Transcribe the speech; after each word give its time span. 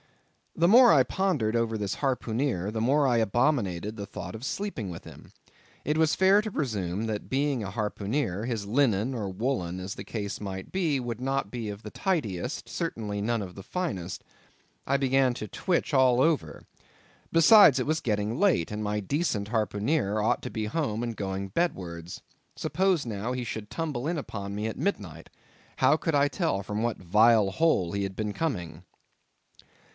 The 0.55 0.67
more 0.67 0.91
I 0.91 1.03
pondered 1.03 1.55
over 1.55 1.77
this 1.77 1.95
harpooneer, 1.97 2.71
the 2.71 2.81
more 2.81 3.07
I 3.07 3.17
abominated 3.17 3.95
the 3.95 4.07
thought 4.07 4.33
of 4.35 4.43
sleeping 4.43 4.89
with 4.89 5.05
him. 5.05 5.31
It 5.85 5.97
was 5.97 6.15
fair 6.15 6.41
to 6.41 6.51
presume 6.51 7.05
that 7.05 7.29
being 7.29 7.63
a 7.63 7.69
harpooneer, 7.69 8.45
his 8.45 8.65
linen 8.65 9.13
or 9.13 9.29
woollen, 9.29 9.79
as 9.79 9.95
the 9.95 10.03
case 10.03 10.41
might 10.41 10.71
be, 10.71 10.99
would 10.99 11.21
not 11.21 11.51
be 11.51 11.69
of 11.69 11.83
the 11.83 11.91
tidiest, 11.91 12.67
certainly 12.67 13.21
none 13.21 13.41
of 13.41 13.55
the 13.55 13.63
finest. 13.63 14.23
I 14.85 14.97
began 14.97 15.33
to 15.35 15.47
twitch 15.47 15.93
all 15.93 16.19
over. 16.19 16.63
Besides, 17.31 17.79
it 17.79 17.85
was 17.85 18.01
getting 18.01 18.37
late, 18.39 18.71
and 18.71 18.83
my 18.83 18.99
decent 18.99 19.49
harpooneer 19.49 20.19
ought 20.19 20.41
to 20.41 20.49
be 20.49 20.65
home 20.65 21.01
and 21.01 21.15
going 21.15 21.49
bedwards. 21.49 22.21
Suppose 22.55 23.05
now, 23.05 23.31
he 23.31 23.43
should 23.43 23.69
tumble 23.69 24.07
in 24.07 24.17
upon 24.17 24.53
me 24.53 24.67
at 24.67 24.77
midnight—how 24.77 25.95
could 25.95 26.15
I 26.15 26.27
tell 26.27 26.61
from 26.63 26.83
what 26.83 26.97
vile 26.97 27.51
hole 27.51 27.93
he 27.93 28.03
had 28.03 28.15
been 28.15 28.33
coming? 28.33 28.83